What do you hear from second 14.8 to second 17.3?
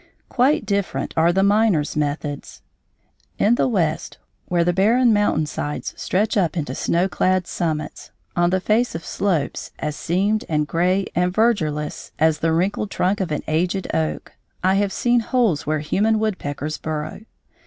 seen holes where human woodpeckers burrow.